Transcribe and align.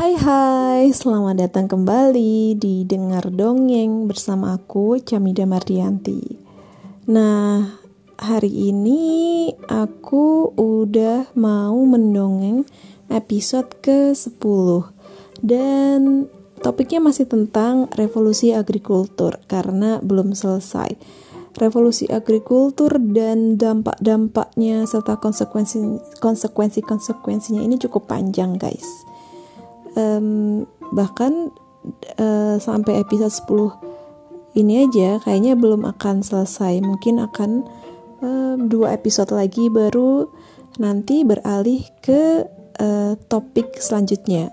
Hai 0.00 0.16
hai, 0.16 0.88
selamat 0.96 1.44
datang 1.44 1.68
kembali 1.68 2.56
di 2.56 2.88
Dengar 2.88 3.28
Dongeng 3.28 4.08
bersama 4.08 4.56
aku 4.56 4.96
Camida 4.96 5.44
Mardianti. 5.44 6.40
Nah, 7.12 7.76
hari 8.16 8.72
ini 8.72 9.52
aku 9.68 10.56
udah 10.56 11.36
mau 11.36 11.76
mendongeng 11.84 12.64
episode 13.12 13.76
ke-10 13.84 14.88
Dan 15.44 16.32
topiknya 16.64 17.04
masih 17.04 17.28
tentang 17.28 17.84
revolusi 17.92 18.56
agrikultur 18.56 19.36
karena 19.52 20.00
belum 20.00 20.32
selesai. 20.32 20.96
Revolusi 21.60 22.08
agrikultur 22.08 22.96
dan 22.96 23.60
dampak-dampaknya 23.60 24.88
serta 24.88 25.20
konsekuensi 25.20 26.00
konsekuensi 26.24 26.80
konsekuensinya 26.80 27.60
ini 27.60 27.76
cukup 27.76 28.08
panjang 28.08 28.56
guys 28.56 29.09
um, 29.96 30.66
bahkan 30.92 31.54
uh, 32.18 32.56
sampai 32.60 33.00
episode 33.00 33.32
10 33.32 33.90
ini 34.58 34.82
aja 34.82 35.22
kayaknya 35.22 35.54
belum 35.54 35.86
akan 35.86 36.26
selesai. 36.26 36.82
Mungkin 36.82 37.22
akan 37.22 37.50
um, 38.18 38.66
dua 38.66 38.94
episode 38.98 39.30
lagi 39.30 39.70
baru 39.70 40.26
nanti 40.82 41.22
beralih 41.22 41.86
ke 42.02 42.46
uh, 42.82 43.14
topik 43.30 43.78
selanjutnya. 43.78 44.50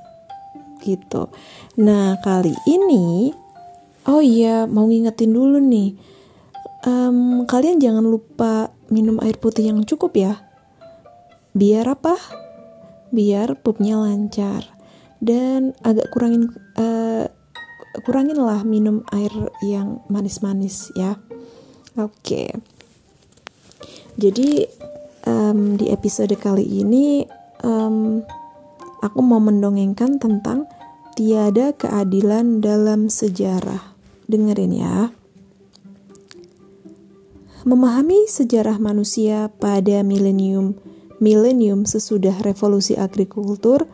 Gitu. 0.86 1.34
Nah 1.82 2.22
kali 2.22 2.54
ini 2.70 3.34
oh 4.06 4.22
iya 4.22 4.70
mau 4.70 4.86
ngingetin 4.86 5.34
dulu 5.34 5.58
nih. 5.58 5.98
Um, 6.86 7.50
kalian 7.50 7.82
jangan 7.82 8.06
lupa 8.06 8.70
minum 8.94 9.18
air 9.26 9.36
putih 9.42 9.74
yang 9.74 9.82
cukup 9.82 10.14
ya. 10.14 10.34
Biar 11.58 11.90
apa? 11.90 12.14
Biar 13.10 13.58
pupnya 13.58 13.98
lancar 13.98 14.77
dan 15.24 15.74
agak 15.82 16.10
kurangin 16.14 16.54
uh, 16.78 17.26
kuranginlah 18.06 18.62
minum 18.62 19.02
air 19.10 19.32
yang 19.66 20.06
manis-manis 20.12 20.94
ya. 20.94 21.18
Oke. 21.98 22.14
Okay. 22.22 22.50
jadi 24.22 24.70
um, 25.26 25.82
di 25.82 25.90
episode 25.90 26.34
kali 26.38 26.62
ini 26.62 27.26
um, 27.66 28.22
aku 29.02 29.20
mau 29.26 29.42
mendongengkan 29.42 30.22
tentang 30.22 30.70
tiada 31.18 31.74
keadilan 31.74 32.62
dalam 32.62 33.10
sejarah. 33.10 33.98
Dengerin 34.30 34.74
ya. 34.76 35.10
Memahami 37.66 38.30
sejarah 38.30 38.78
manusia 38.78 39.50
pada 39.60 40.06
milenium 40.06 40.78
milenium 41.18 41.84
sesudah 41.90 42.38
revolusi 42.46 42.94
agrikultur 42.94 43.90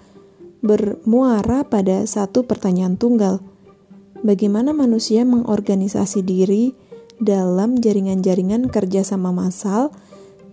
bermuara 0.63 1.67
pada 1.67 2.07
satu 2.07 2.47
pertanyaan 2.47 2.95
tunggal. 2.95 3.43
Bagaimana 4.23 4.71
manusia 4.71 5.27
mengorganisasi 5.27 6.23
diri 6.23 6.71
dalam 7.19 7.83
jaringan-jaringan 7.83 8.71
kerjasama 8.71 9.35
massal 9.35 9.91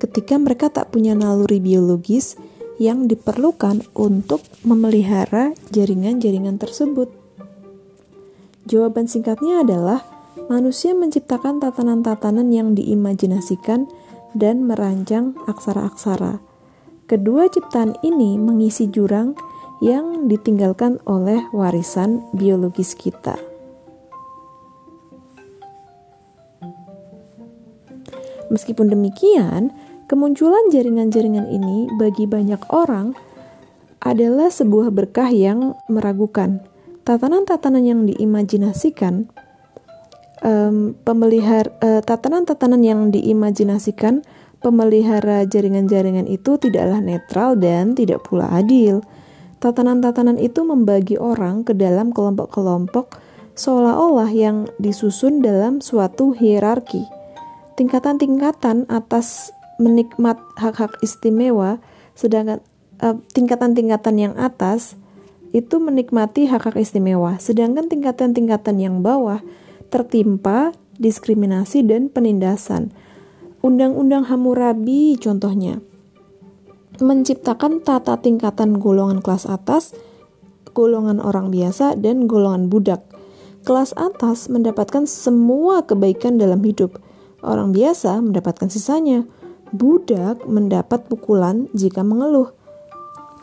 ketika 0.02 0.34
mereka 0.34 0.66
tak 0.74 0.90
punya 0.90 1.14
naluri 1.14 1.62
biologis 1.62 2.34
yang 2.82 3.06
diperlukan 3.06 3.86
untuk 3.94 4.42
memelihara 4.66 5.54
jaringan-jaringan 5.70 6.58
tersebut? 6.58 7.14
Jawaban 8.66 9.06
singkatnya 9.06 9.62
adalah 9.62 10.02
manusia 10.50 10.90
menciptakan 10.90 11.62
tatanan-tatanan 11.62 12.50
yang 12.50 12.74
diimajinasikan 12.74 13.86
dan 14.34 14.66
merancang 14.66 15.38
aksara-aksara. 15.46 16.42
Kedua 17.06 17.46
ciptaan 17.50 17.98
ini 18.02 18.38
mengisi 18.38 18.86
jurang 18.90 19.34
yang 19.80 20.28
ditinggalkan 20.28 21.00
oleh 21.08 21.40
warisan 21.50 22.24
biologis 22.36 22.92
kita. 22.92 23.36
Meskipun 28.50 28.90
demikian, 28.90 29.70
kemunculan 30.10 30.68
jaringan-jaringan 30.74 31.48
ini 31.48 31.86
bagi 31.96 32.26
banyak 32.26 32.60
orang 32.74 33.14
adalah 34.02 34.50
sebuah 34.50 34.90
berkah 34.90 35.30
yang 35.30 35.78
meragukan. 35.86 36.60
Tatanan-tatanan 37.06 37.86
yang 37.86 38.00
diimajinasikan, 38.10 39.30
um, 40.42 40.98
pemelihar 41.06 41.70
uh, 41.80 42.02
tatanan-tatanan 42.02 42.82
yang 42.82 43.00
diimajinasikan 43.14 44.26
pemelihara 44.60 45.46
jaringan-jaringan 45.48 46.28
itu 46.28 46.60
tidaklah 46.60 47.00
netral 47.00 47.56
dan 47.56 47.96
tidak 47.96 48.24
pula 48.26 48.50
adil. 48.52 49.00
Tatanan-tatanan 49.60 50.40
itu 50.40 50.64
membagi 50.64 51.20
orang 51.20 51.68
ke 51.68 51.76
dalam 51.76 52.16
kelompok-kelompok 52.16 53.20
seolah-olah 53.52 54.32
yang 54.32 54.72
disusun 54.80 55.44
dalam 55.44 55.84
suatu 55.84 56.32
hierarki. 56.32 57.04
Tingkatan-tingkatan 57.76 58.88
atas 58.88 59.52
menikmat 59.76 60.40
hak-hak 60.56 60.96
istimewa, 61.04 61.76
sedangkan 62.16 62.64
uh, 63.04 63.20
tingkatan-tingkatan 63.36 64.16
yang 64.16 64.34
atas 64.40 64.96
itu 65.52 65.76
menikmati 65.76 66.48
hak-hak 66.48 66.80
istimewa, 66.80 67.36
sedangkan 67.36 67.92
tingkatan-tingkatan 67.92 68.80
yang 68.80 69.04
bawah 69.04 69.44
tertimpa 69.92 70.72
diskriminasi 70.96 71.84
dan 71.84 72.08
penindasan. 72.08 72.96
Undang-undang 73.60 74.24
Hammurabi 74.24 75.20
contohnya 75.20 75.84
menciptakan 77.00 77.80
tata 77.80 78.20
tingkatan 78.20 78.76
golongan 78.76 79.24
kelas 79.24 79.48
atas, 79.48 79.96
golongan 80.76 81.18
orang 81.18 81.48
biasa, 81.48 81.96
dan 81.98 82.28
golongan 82.28 82.68
budak. 82.68 83.02
Kelas 83.64 83.92
atas 83.96 84.48
mendapatkan 84.48 85.04
semua 85.04 85.84
kebaikan 85.84 86.40
dalam 86.40 86.64
hidup. 86.64 87.00
Orang 87.44 87.72
biasa 87.76 88.20
mendapatkan 88.20 88.68
sisanya. 88.72 89.24
Budak 89.72 90.44
mendapat 90.48 91.08
pukulan 91.08 91.68
jika 91.76 92.00
mengeluh. 92.00 92.52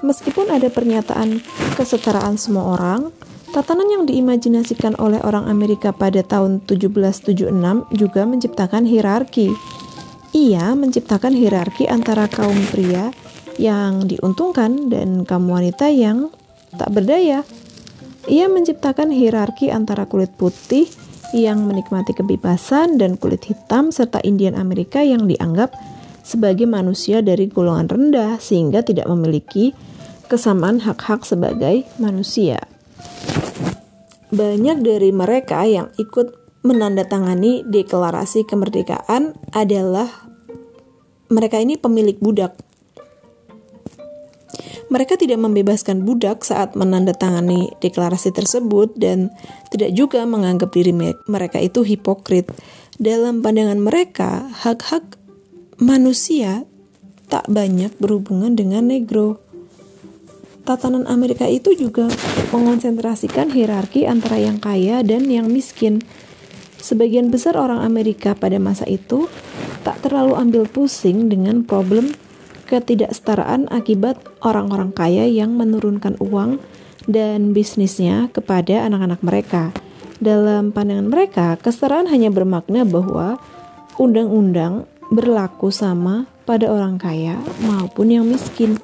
Meskipun 0.05 0.53
ada 0.53 0.69
pernyataan 0.69 1.41
kesetaraan 1.73 2.37
semua 2.37 2.77
orang, 2.77 3.09
tatanan 3.49 3.89
yang 3.89 4.03
diimajinasikan 4.05 4.93
oleh 5.01 5.17
orang 5.25 5.49
Amerika 5.49 5.89
pada 5.89 6.21
tahun 6.21 6.61
1776 6.69 7.49
juga 7.97 8.21
menciptakan 8.29 8.85
hierarki. 8.85 9.49
Ia 10.37 10.77
menciptakan 10.77 11.33
hierarki 11.33 11.89
antara 11.89 12.29
kaum 12.29 12.57
pria 12.69 13.09
yang 13.57 14.05
diuntungkan 14.05 14.89
dan 14.89 15.25
kaum 15.25 15.49
wanita 15.49 15.89
yang 15.89 16.29
tak 16.77 16.93
berdaya. 16.93 17.41
Ia 18.27 18.45
menciptakan 18.47 19.09
hierarki 19.09 19.73
antara 19.73 20.05
kulit 20.05 20.33
putih 20.37 20.85
yang 21.35 21.67
menikmati 21.67 22.15
kebebasan 22.15 22.95
dan 23.01 23.19
kulit 23.19 23.43
hitam 23.43 23.91
serta 23.91 24.23
Indian 24.23 24.55
Amerika 24.55 25.03
yang 25.03 25.27
dianggap 25.27 25.75
sebagai 26.27 26.67
manusia 26.67 27.23
dari 27.23 27.47
golongan 27.47 27.87
rendah 27.87 28.31
sehingga 28.39 28.83
tidak 28.83 29.07
memiliki 29.07 29.71
kesamaan 30.27 30.83
hak-hak 30.83 31.23
sebagai 31.23 31.87
manusia. 32.03 32.59
Banyak 34.27 34.83
dari 34.83 35.15
mereka 35.15 35.63
yang 35.63 35.87
ikut 35.95 36.35
menandatangani 36.67 37.63
deklarasi 37.63 38.43
kemerdekaan 38.43 39.39
adalah 39.55 40.11
mereka 41.31 41.63
ini 41.63 41.79
pemilik 41.79 42.19
budak 42.19 42.59
mereka 44.87 45.19
tidak 45.19 45.43
membebaskan 45.43 46.07
budak 46.07 46.47
saat 46.47 46.71
menandatangani 46.79 47.75
deklarasi 47.83 48.31
tersebut 48.31 48.95
dan 48.95 49.31
tidak 49.67 49.91
juga 49.91 50.23
menganggap 50.23 50.71
diri 50.71 50.95
mereka 51.27 51.59
itu 51.59 51.83
hipokrit. 51.83 52.47
Dalam 52.97 53.43
pandangan 53.43 53.77
mereka, 53.77 54.47
hak-hak 54.63 55.19
manusia 55.77 56.63
tak 57.27 57.45
banyak 57.51 57.91
berhubungan 57.99 58.55
dengan 58.55 58.87
negro. 58.87 59.43
Tatanan 60.63 61.07
Amerika 61.07 61.47
itu 61.47 61.75
juga 61.75 62.11
mengonsentrasikan 62.51 63.51
hierarki 63.51 64.03
antara 64.03 64.39
yang 64.39 64.59
kaya 64.59 65.03
dan 65.03 65.27
yang 65.27 65.47
miskin. 65.47 66.03
Sebagian 66.79 67.31
besar 67.31 67.59
orang 67.59 67.83
Amerika 67.83 68.35
pada 68.35 68.59
masa 68.59 68.87
itu 68.87 69.27
tak 69.83 69.99
terlalu 70.03 70.35
ambil 70.35 70.63
pusing 70.67 71.27
dengan 71.31 71.63
problem 71.63 72.11
ketidaksetaraan 72.67 73.71
akibat 73.71 74.19
orang-orang 74.43 74.91
kaya 74.91 75.25
yang 75.25 75.55
menurunkan 75.55 76.19
uang 76.19 76.59
dan 77.07 77.55
bisnisnya 77.55 78.27
kepada 78.35 78.83
anak-anak 78.85 79.23
mereka. 79.23 79.63
Dalam 80.19 80.75
pandangan 80.75 81.07
mereka, 81.07 81.47
kesetaraan 81.57 82.11
hanya 82.11 82.27
bermakna 82.27 82.83
bahwa 82.83 83.39
undang-undang 83.95 84.85
berlaku 85.07 85.71
sama 85.71 86.27
pada 86.43 86.67
orang 86.67 86.99
kaya 86.99 87.39
maupun 87.63 88.11
yang 88.11 88.25
miskin. 88.27 88.75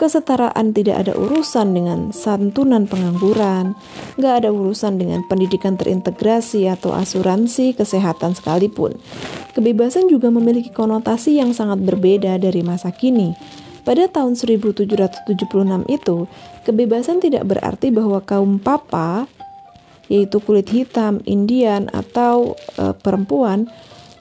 Kesetaraan 0.00 0.72
tidak 0.72 1.04
ada 1.04 1.12
urusan 1.12 1.76
dengan 1.76 2.08
santunan 2.08 2.88
pengangguran, 2.88 3.76
nggak 4.16 4.34
ada 4.40 4.48
urusan 4.48 4.96
dengan 4.96 5.20
pendidikan 5.28 5.76
terintegrasi 5.76 6.64
atau 6.72 6.96
asuransi 6.96 7.76
kesehatan 7.76 8.32
sekalipun. 8.32 8.96
Kebebasan 9.52 10.08
juga 10.08 10.32
memiliki 10.32 10.72
konotasi 10.72 11.36
yang 11.36 11.52
sangat 11.52 11.84
berbeda 11.84 12.40
dari 12.40 12.64
masa 12.64 12.88
kini. 12.96 13.36
Pada 13.84 14.08
tahun 14.08 14.40
1776 14.40 15.36
itu, 15.92 16.16
kebebasan 16.64 17.20
tidak 17.20 17.44
berarti 17.52 17.92
bahwa 17.92 18.24
kaum 18.24 18.56
papa, 18.56 19.28
yaitu 20.08 20.40
kulit 20.40 20.72
hitam, 20.72 21.20
Indian, 21.28 21.92
atau 21.92 22.56
e, 22.80 22.96
perempuan, 23.04 23.68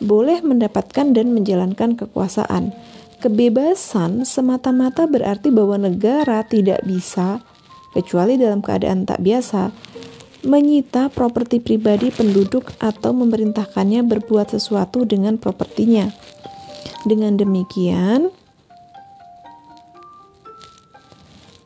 boleh 0.03 0.43
mendapatkan 0.43 1.15
dan 1.15 1.31
menjalankan 1.31 1.95
kekuasaan. 1.95 2.75
Kebebasan 3.19 4.23
semata-mata 4.23 5.03
berarti 5.03 5.51
bahwa 5.51 5.75
negara 5.75 6.39
tidak 6.47 6.79
bisa, 6.87 7.43
kecuali 7.91 8.39
dalam 8.39 8.63
keadaan 8.63 9.03
tak 9.03 9.19
biasa, 9.19 9.75
menyita 10.47 11.11
properti 11.11 11.59
pribadi 11.59 12.15
penduduk 12.15 12.71
atau 12.79 13.11
memerintahkannya 13.11 14.07
berbuat 14.07 14.55
sesuatu 14.55 15.03
dengan 15.03 15.35
propertinya. 15.35 16.07
Dengan 17.03 17.35
demikian, 17.35 18.31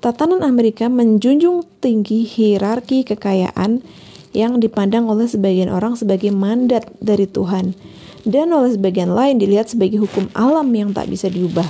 tatanan 0.02 0.42
Amerika 0.42 0.90
menjunjung 0.90 1.70
tinggi 1.78 2.26
hierarki 2.26 3.06
kekayaan 3.06 3.86
yang 4.34 4.58
dipandang 4.58 5.06
oleh 5.06 5.30
sebagian 5.30 5.70
orang 5.70 5.94
sebagai 5.94 6.34
mandat 6.34 6.90
dari 6.98 7.30
Tuhan 7.30 7.78
dan 8.24 8.52
oleh 8.56 8.76
sebagian 8.76 9.12
lain 9.12 9.40
dilihat 9.40 9.72
sebagai 9.72 10.04
hukum 10.04 10.32
alam 10.36 10.68
yang 10.72 10.96
tak 10.96 11.12
bisa 11.12 11.28
diubah. 11.28 11.68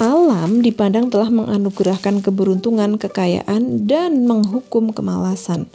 Alam 0.00 0.64
dipandang 0.64 1.12
telah 1.12 1.28
menganugerahkan 1.28 2.24
keberuntungan, 2.24 2.96
kekayaan, 2.96 3.84
dan 3.84 4.24
menghukum 4.24 4.96
kemalasan. 4.96 5.68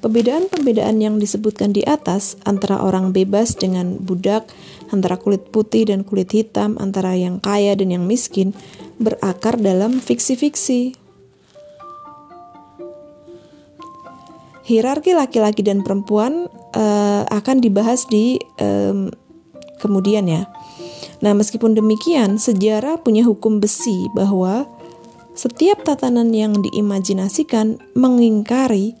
Perbedaan-perbedaan 0.00 1.02
yang 1.02 1.20
disebutkan 1.20 1.76
di 1.76 1.84
atas 1.84 2.40
antara 2.48 2.80
orang 2.80 3.12
bebas 3.12 3.52
dengan 3.58 4.00
budak, 4.00 4.48
antara 4.94 5.20
kulit 5.20 5.50
putih 5.52 5.90
dan 5.90 6.08
kulit 6.08 6.32
hitam, 6.32 6.80
antara 6.80 7.12
yang 7.18 7.36
kaya 7.42 7.76
dan 7.76 7.92
yang 7.92 8.08
miskin, 8.08 8.56
berakar 8.96 9.60
dalam 9.60 10.00
fiksi-fiksi. 10.00 10.96
Hierarki 14.70 15.18
laki-laki 15.18 15.66
dan 15.66 15.82
perempuan 15.82 16.46
uh, 16.78 17.26
akan 17.26 17.58
dibahas 17.58 18.06
di 18.06 18.38
um, 18.62 19.10
kemudian 19.82 20.30
ya. 20.30 20.46
Nah, 21.18 21.34
meskipun 21.34 21.74
demikian, 21.74 22.38
sejarah 22.38 23.02
punya 23.02 23.26
hukum 23.26 23.58
besi 23.58 24.06
bahwa 24.14 24.70
setiap 25.34 25.82
tatanan 25.82 26.30
yang 26.30 26.54
diimajinasikan 26.62 27.82
mengingkari 27.98 28.94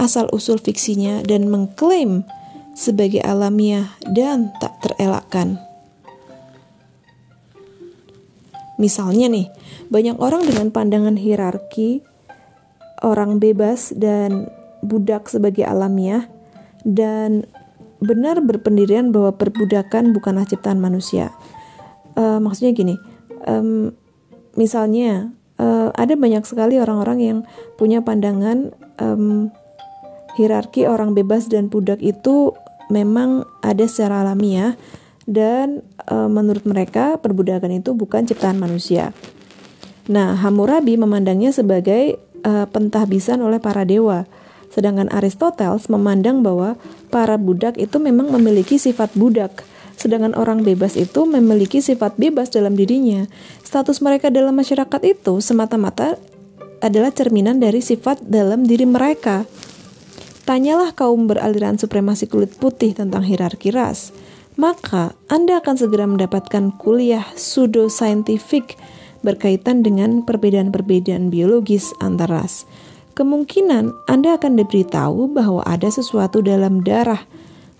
asal-usul 0.00 0.56
fiksinya 0.56 1.20
dan 1.20 1.52
mengklaim 1.52 2.24
sebagai 2.72 3.20
alamiah 3.20 3.92
dan 4.08 4.56
tak 4.56 4.80
terelakkan. 4.80 5.60
Misalnya 8.80 9.28
nih, 9.28 9.52
banyak 9.92 10.16
orang 10.16 10.48
dengan 10.48 10.72
pandangan 10.72 11.20
hierarki, 11.20 12.00
orang 13.04 13.36
bebas 13.36 13.92
dan 13.92 14.48
budak 14.80 15.28
sebagai 15.28 15.64
alamiah, 15.64 16.28
dan 16.84 17.44
benar 18.00 18.40
berpendirian 18.40 19.12
bahwa 19.12 19.36
perbudakan 19.36 20.16
bukanlah 20.16 20.48
ciptaan 20.48 20.80
manusia. 20.80 21.32
Uh, 22.16 22.40
maksudnya 22.40 22.72
gini, 22.72 22.96
um, 23.44 23.92
misalnya 24.56 25.30
uh, 25.60 25.92
ada 25.92 26.16
banyak 26.16 26.42
sekali 26.48 26.80
orang-orang 26.80 27.18
yang 27.20 27.38
punya 27.76 28.00
pandangan 28.00 28.72
um, 28.96 29.52
hierarki 30.40 30.88
orang 30.88 31.12
bebas 31.12 31.50
dan 31.52 31.68
budak 31.68 32.00
itu 32.00 32.56
memang 32.90 33.46
ada 33.62 33.86
secara 33.86 34.26
alamiah 34.26 34.74
dan 35.30 35.86
e, 36.10 36.14
menurut 36.26 36.66
mereka 36.66 37.16
perbudakan 37.22 37.78
itu 37.78 37.94
bukan 37.94 38.26
ciptaan 38.26 38.58
manusia. 38.58 39.14
Nah, 40.10 40.34
Hammurabi 40.34 40.98
memandangnya 40.98 41.54
sebagai 41.54 42.18
e, 42.18 42.52
pentahbisan 42.66 43.38
oleh 43.38 43.62
para 43.62 43.86
dewa. 43.86 44.26
Sedangkan 44.70 45.10
Aristoteles 45.10 45.90
memandang 45.90 46.46
bahwa 46.46 46.78
para 47.10 47.34
budak 47.34 47.74
itu 47.76 47.98
memang 47.98 48.30
memiliki 48.30 48.78
sifat 48.78 49.10
budak, 49.18 49.66
sedangkan 49.98 50.32
orang 50.38 50.62
bebas 50.62 50.94
itu 50.94 51.26
memiliki 51.26 51.82
sifat 51.82 52.14
bebas 52.16 52.54
dalam 52.54 52.78
dirinya. 52.78 53.26
Status 53.66 53.98
mereka 53.98 54.30
dalam 54.30 54.54
masyarakat 54.54 55.02
itu 55.02 55.42
semata-mata 55.42 56.16
adalah 56.80 57.12
cerminan 57.12 57.60
dari 57.60 57.84
sifat 57.84 58.24
dalam 58.24 58.64
diri 58.64 58.86
mereka. 58.88 59.44
Tanyalah 60.48 60.96
kaum 60.96 61.28
beraliran 61.28 61.76
supremasi 61.76 62.26
kulit 62.26 62.56
putih 62.56 62.96
tentang 62.96 63.22
hierarki 63.22 63.70
ras, 63.70 64.10
maka 64.56 65.14
Anda 65.28 65.60
akan 65.60 65.76
segera 65.78 66.08
mendapatkan 66.08 66.74
kuliah 66.80 67.22
pseudo-scientific 67.36 68.74
berkaitan 69.20 69.84
dengan 69.84 70.24
perbedaan-perbedaan 70.24 71.28
biologis 71.28 71.92
antar 72.00 72.32
ras. 72.32 72.64
Kemungkinan 73.14 74.06
Anda 74.06 74.38
akan 74.38 74.60
diberitahu 74.62 75.34
bahwa 75.34 75.66
ada 75.66 75.90
sesuatu 75.90 76.40
dalam 76.40 76.80
darah 76.86 77.26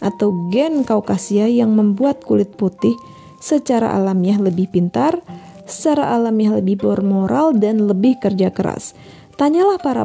atau 0.02 0.32
gen 0.50 0.82
Kaukasia 0.82 1.46
yang 1.46 1.76
membuat 1.76 2.24
kulit 2.26 2.56
putih 2.56 2.96
secara 3.38 3.94
alamiah 3.94 4.36
lebih 4.36 4.68
pintar, 4.68 5.22
secara 5.64 6.12
alamiah 6.12 6.58
lebih 6.58 6.82
bermoral 6.82 7.54
dan 7.56 7.86
lebih 7.86 8.18
kerja 8.18 8.50
keras. 8.50 8.92
Tanyalah 9.38 9.80
para 9.80 10.04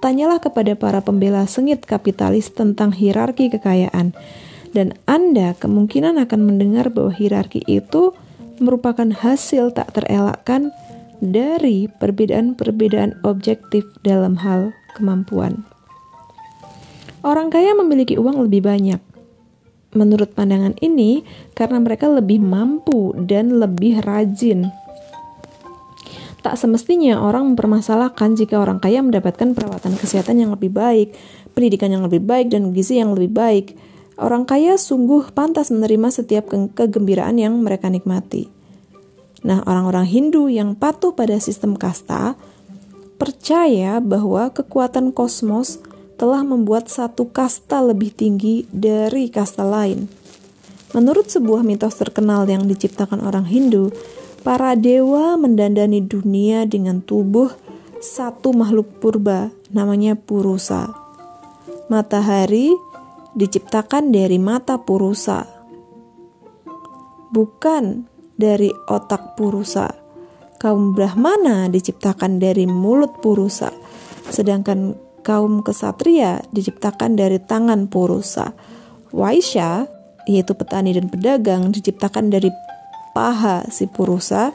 Tanyalah 0.00 0.40
kepada 0.40 0.72
para 0.80 1.04
pembela 1.04 1.44
sengit 1.44 1.84
kapitalis 1.84 2.48
tentang 2.48 2.88
hierarki 2.88 3.52
kekayaan, 3.52 4.16
dan 4.72 4.96
Anda 5.04 5.52
kemungkinan 5.60 6.16
akan 6.16 6.40
mendengar 6.40 6.88
bahwa 6.88 7.12
hierarki 7.12 7.60
itu 7.68 8.16
merupakan 8.56 9.12
hasil 9.12 9.76
tak 9.76 9.92
terelakkan 9.92 10.72
dari 11.20 11.86
perbedaan-perbedaan 11.88 13.22
objektif 13.22 13.84
dalam 14.04 14.40
hal 14.40 14.72
kemampuan. 14.96 15.62
Orang 17.20 17.52
kaya 17.52 17.76
memiliki 17.76 18.16
uang 18.16 18.48
lebih 18.48 18.64
banyak. 18.64 19.00
Menurut 19.92 20.32
pandangan 20.32 20.74
ini, 20.80 21.22
karena 21.52 21.78
mereka 21.78 22.08
lebih 22.08 22.40
mampu 22.40 23.12
dan 23.28 23.60
lebih 23.60 24.00
rajin 24.00 24.72
Tak 26.40 26.56
semestinya 26.56 27.20
orang 27.20 27.52
mempermasalahkan 27.52 28.32
jika 28.32 28.56
orang 28.56 28.80
kaya 28.80 29.04
mendapatkan 29.04 29.52
perawatan 29.52 29.92
kesehatan 30.00 30.40
yang 30.40 30.50
lebih 30.56 30.72
baik, 30.72 31.12
pendidikan 31.52 31.92
yang 31.92 32.00
lebih 32.08 32.24
baik, 32.24 32.48
dan 32.48 32.72
gizi 32.72 32.96
yang 32.96 33.12
lebih 33.12 33.28
baik. 33.36 33.76
Orang 34.16 34.48
kaya 34.48 34.80
sungguh 34.80 35.36
pantas 35.36 35.68
menerima 35.68 36.08
setiap 36.08 36.48
ke 36.48 36.56
kegembiraan 36.72 37.36
yang 37.36 37.60
mereka 37.60 37.92
nikmati. 37.92 38.59
Nah, 39.40 39.64
orang-orang 39.64 40.06
Hindu 40.06 40.52
yang 40.52 40.76
patuh 40.76 41.16
pada 41.16 41.40
sistem 41.40 41.76
kasta 41.76 42.36
percaya 43.16 44.00
bahwa 44.00 44.52
kekuatan 44.52 45.12
kosmos 45.12 45.80
telah 46.20 46.44
membuat 46.44 46.92
satu 46.92 47.32
kasta 47.32 47.80
lebih 47.80 48.12
tinggi 48.12 48.68
dari 48.68 49.32
kasta 49.32 49.64
lain. 49.64 50.08
Menurut 50.92 51.32
sebuah 51.32 51.64
mitos 51.64 51.96
terkenal 51.96 52.44
yang 52.50 52.68
diciptakan 52.68 53.24
orang 53.24 53.48
Hindu, 53.48 53.94
Para 54.40 54.72
dewa 54.72 55.36
mendandani 55.36 56.00
dunia 56.00 56.64
dengan 56.64 57.04
tubuh 57.04 57.52
satu 58.00 58.56
makhluk 58.56 58.88
purba, 58.96 59.52
namanya 59.68 60.16
Purusa. 60.16 60.88
Matahari 61.92 62.72
diciptakan 63.36 64.08
dari 64.08 64.40
mata 64.40 64.80
Purusa, 64.80 65.44
bukan 67.28 68.08
dari 68.40 68.72
otak 68.88 69.36
Purusa. 69.36 69.92
Kaum 70.56 70.96
Brahmana 70.96 71.68
diciptakan 71.68 72.40
dari 72.40 72.64
mulut 72.64 73.20
Purusa, 73.20 73.68
sedangkan 74.32 74.96
kaum 75.20 75.60
kesatria 75.60 76.40
diciptakan 76.52 77.20
dari 77.20 77.36
tangan 77.36 77.92
Purusa. 77.92 78.56
Waisya, 79.12 79.84
yaitu 80.24 80.56
petani 80.56 80.96
dan 80.96 81.12
pedagang, 81.12 81.68
diciptakan 81.68 82.32
dari 82.32 82.48
paha 83.10 83.66
si 83.66 83.90
purusa 83.90 84.54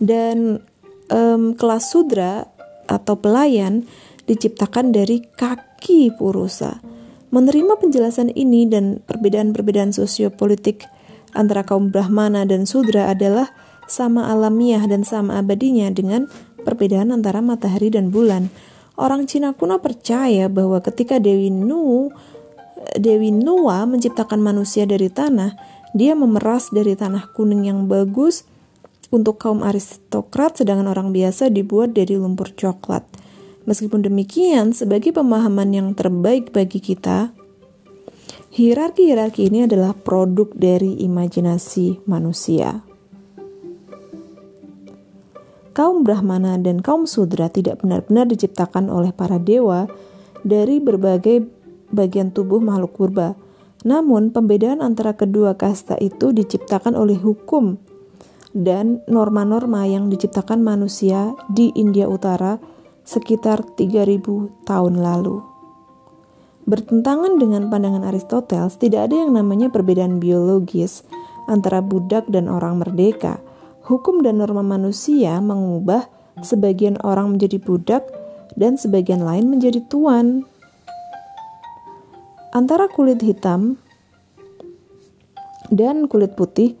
dan 0.00 0.64
um, 1.12 1.52
kelas 1.52 1.92
sudra 1.92 2.48
atau 2.88 3.14
pelayan 3.20 3.84
diciptakan 4.24 4.90
dari 4.90 5.20
kaki 5.20 6.16
purusa. 6.16 6.80
Menerima 7.30 7.78
penjelasan 7.78 8.34
ini 8.34 8.66
dan 8.66 9.04
perbedaan-perbedaan 9.06 9.94
sosiopolitik 9.94 10.82
antara 11.36 11.66
kaum 11.66 11.92
Brahmana 11.92 12.46
dan 12.46 12.64
Sudra 12.64 13.10
adalah 13.10 13.50
sama 13.90 14.30
alamiah 14.30 14.86
dan 14.86 15.02
sama 15.02 15.42
abadinya 15.42 15.90
dengan 15.90 16.30
perbedaan 16.62 17.10
antara 17.10 17.42
matahari 17.42 17.90
dan 17.90 18.14
bulan. 18.14 18.52
Orang 19.00 19.24
Cina 19.26 19.56
kuno 19.56 19.80
percaya 19.80 20.46
bahwa 20.46 20.78
ketika 20.84 21.16
Dewi 21.16 21.48
Nu 21.48 22.12
Dewi 22.96 23.30
Nuwa 23.30 23.84
menciptakan 23.84 24.40
manusia 24.40 24.88
dari 24.88 25.12
tanah, 25.12 25.52
dia 25.92 26.16
memeras 26.16 26.72
dari 26.72 26.96
tanah 26.96 27.32
kuning 27.36 27.68
yang 27.68 27.86
bagus 27.86 28.48
untuk 29.10 29.42
kaum 29.42 29.66
aristokrat, 29.66 30.62
sedangkan 30.62 30.88
orang 30.88 31.10
biasa 31.10 31.50
dibuat 31.50 31.92
dari 31.92 32.16
lumpur 32.16 32.54
coklat. 32.54 33.04
Meskipun 33.68 34.00
demikian, 34.00 34.72
sebagai 34.72 35.12
pemahaman 35.12 35.68
yang 35.70 35.88
terbaik 35.92 36.54
bagi 36.54 36.80
kita, 36.80 37.34
hierarki-hierarki 38.50 39.50
ini 39.50 39.66
adalah 39.66 39.94
produk 39.94 40.50
dari 40.54 40.98
imajinasi 41.02 42.06
manusia. 42.06 42.90
kaum 45.80 46.04
Brahmana 46.04 46.60
dan 46.60 46.84
kaum 46.84 47.08
Sudra 47.08 47.48
tidak 47.48 47.80
benar-benar 47.80 48.28
diciptakan 48.28 48.92
oleh 48.92 49.16
para 49.16 49.40
dewa 49.40 49.88
dari 50.44 50.76
berbagai 50.76 51.48
bagian 51.88 52.36
tubuh 52.36 52.60
makhluk 52.60 53.00
purba. 53.00 53.32
Namun, 53.80 54.28
pembedaan 54.28 54.84
antara 54.84 55.16
kedua 55.16 55.56
kasta 55.56 55.96
itu 55.96 56.36
diciptakan 56.36 56.92
oleh 56.92 57.16
hukum 57.16 57.80
dan 58.52 59.00
norma-norma 59.08 59.88
yang 59.88 60.12
diciptakan 60.12 60.60
manusia 60.60 61.32
di 61.48 61.72
India 61.72 62.04
Utara 62.12 62.60
sekitar 63.08 63.64
3000 63.64 64.68
tahun 64.68 64.94
lalu. 65.00 65.49
Bertentangan 66.70 67.42
dengan 67.42 67.66
pandangan 67.66 68.06
Aristoteles, 68.06 68.78
tidak 68.78 69.10
ada 69.10 69.26
yang 69.26 69.34
namanya 69.34 69.74
perbedaan 69.74 70.22
biologis 70.22 71.02
antara 71.50 71.82
budak 71.82 72.30
dan 72.30 72.46
orang 72.46 72.78
merdeka. 72.78 73.42
Hukum 73.90 74.22
dan 74.22 74.38
norma 74.38 74.62
manusia 74.62 75.42
mengubah 75.42 76.06
sebagian 76.46 76.94
orang 77.02 77.34
menjadi 77.34 77.58
budak 77.58 78.06
dan 78.54 78.78
sebagian 78.78 79.26
lain 79.26 79.50
menjadi 79.50 79.82
tuan. 79.90 80.46
Antara 82.54 82.86
kulit 82.86 83.18
hitam 83.18 83.74
dan 85.74 86.06
kulit 86.06 86.38
putih 86.38 86.78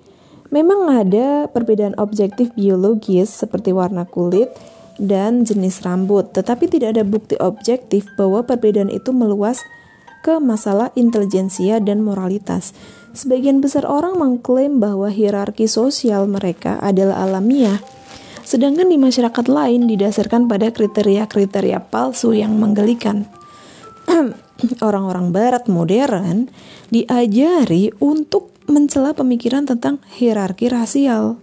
Memang 0.50 0.90
ada 0.90 1.46
perbedaan 1.46 1.94
objektif 1.94 2.50
biologis 2.58 3.30
seperti 3.30 3.70
warna 3.70 4.02
kulit 4.02 4.50
dan 4.98 5.46
jenis 5.46 5.86
rambut, 5.86 6.34
tetapi 6.34 6.66
tidak 6.66 6.98
ada 6.98 7.06
bukti 7.06 7.38
objektif 7.38 8.10
bahwa 8.18 8.42
perbedaan 8.42 8.90
itu 8.90 9.14
meluas 9.14 9.62
ke 10.20 10.36
masalah 10.38 10.92
intelijensia 10.96 11.80
dan 11.80 12.04
moralitas. 12.04 12.76
Sebagian 13.10 13.58
besar 13.58 13.88
orang 13.88 14.14
mengklaim 14.20 14.78
bahwa 14.78 15.10
hierarki 15.10 15.66
sosial 15.66 16.30
mereka 16.30 16.78
adalah 16.78 17.26
alamiah, 17.26 17.82
sedangkan 18.46 18.86
di 18.86 18.96
masyarakat 19.00 19.46
lain 19.50 19.90
didasarkan 19.90 20.46
pada 20.46 20.70
kriteria-kriteria 20.70 21.90
palsu 21.90 22.30
yang 22.36 22.54
menggelikan. 22.54 23.26
Orang-orang 24.86 25.32
barat 25.34 25.66
modern 25.66 26.52
diajari 26.92 27.90
untuk 27.98 28.54
mencela 28.70 29.10
pemikiran 29.10 29.66
tentang 29.66 29.98
hierarki 30.14 30.70
rasial. 30.70 31.40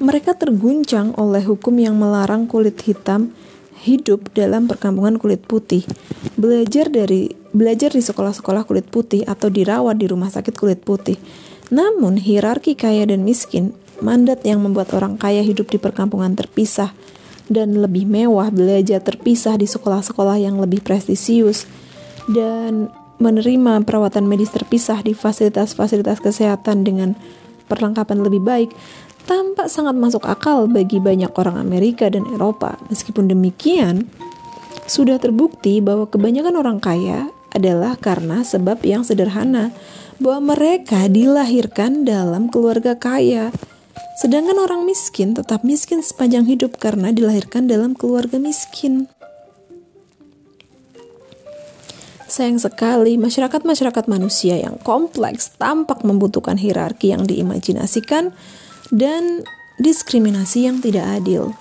Mereka 0.00 0.36
terguncang 0.40 1.12
oleh 1.20 1.44
hukum 1.44 1.76
yang 1.78 2.00
melarang 2.00 2.48
kulit 2.48 2.80
hitam 2.82 3.36
hidup 3.84 4.32
dalam 4.32 4.64
perkampungan 4.64 5.20
kulit 5.20 5.44
putih. 5.44 5.84
Belajar 6.40 6.88
dari 6.88 7.28
belajar 7.52 7.92
di 7.92 8.00
sekolah-sekolah 8.00 8.64
kulit 8.64 8.88
putih 8.88 9.22
atau 9.28 9.52
dirawat 9.52 10.00
di 10.00 10.08
rumah 10.08 10.32
sakit 10.32 10.56
kulit 10.56 10.80
putih. 10.80 11.20
Namun 11.68 12.16
hierarki 12.16 12.74
kaya 12.74 13.04
dan 13.04 13.22
miskin, 13.22 13.76
mandat 14.00 14.42
yang 14.42 14.64
membuat 14.64 14.96
orang 14.96 15.20
kaya 15.20 15.44
hidup 15.44 15.68
di 15.68 15.76
perkampungan 15.76 16.34
terpisah 16.34 16.96
dan 17.52 17.76
lebih 17.76 18.08
mewah 18.08 18.48
belajar 18.48 19.04
terpisah 19.04 19.60
di 19.60 19.68
sekolah-sekolah 19.68 20.40
yang 20.40 20.56
lebih 20.56 20.80
prestisius 20.80 21.68
dan 22.32 22.88
menerima 23.20 23.84
perawatan 23.84 24.26
medis 24.26 24.50
terpisah 24.50 25.04
di 25.04 25.12
fasilitas-fasilitas 25.12 26.18
kesehatan 26.24 26.82
dengan 26.82 27.14
perlengkapan 27.68 28.20
lebih 28.20 28.42
baik 28.44 28.70
tampak 29.24 29.66
sangat 29.72 29.96
masuk 29.96 30.24
akal 30.28 30.68
bagi 30.68 31.00
banyak 31.00 31.32
orang 31.36 31.60
Amerika 31.60 32.08
dan 32.08 32.24
Eropa. 32.30 32.76
Meskipun 32.88 33.28
demikian, 33.28 34.08
sudah 34.84 35.16
terbukti 35.16 35.80
bahwa 35.80 36.04
kebanyakan 36.08 36.54
orang 36.60 36.78
kaya 36.80 37.32
adalah 37.56 37.96
karena 37.96 38.44
sebab 38.44 38.84
yang 38.84 39.02
sederhana, 39.06 39.72
bahwa 40.20 40.54
mereka 40.54 41.08
dilahirkan 41.08 42.04
dalam 42.04 42.52
keluarga 42.52 42.94
kaya. 42.94 43.50
Sedangkan 44.20 44.58
orang 44.62 44.86
miskin 44.86 45.34
tetap 45.34 45.66
miskin 45.66 45.98
sepanjang 45.98 46.46
hidup 46.46 46.78
karena 46.78 47.10
dilahirkan 47.10 47.66
dalam 47.66 47.98
keluarga 47.98 48.38
miskin. 48.38 49.10
Sayang 52.34 52.58
sekali, 52.58 53.14
masyarakat-masyarakat 53.14 54.10
manusia 54.10 54.58
yang 54.58 54.74
kompleks 54.82 55.54
tampak 55.54 56.02
membutuhkan 56.02 56.58
hierarki 56.58 57.14
yang 57.14 57.22
diimajinasikan 57.30 58.34
dan 58.92 59.44
diskriminasi 59.80 60.66
yang 60.68 60.82
tidak 60.82 61.06
adil. 61.22 61.54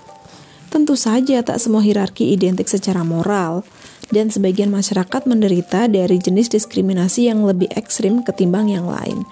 Tentu 0.73 0.97
saja 0.97 1.45
tak 1.45 1.61
semua 1.61 1.85
hierarki 1.85 2.33
identik 2.33 2.65
secara 2.65 3.05
moral, 3.05 3.61
dan 4.09 4.29
sebagian 4.29 4.73
masyarakat 4.73 5.25
menderita 5.29 5.87
dari 5.89 6.19
jenis 6.19 6.51
diskriminasi 6.51 7.29
yang 7.29 7.45
lebih 7.45 7.69
ekstrim 7.73 8.25
ketimbang 8.25 8.69
yang 8.69 8.89
lain. 8.89 9.23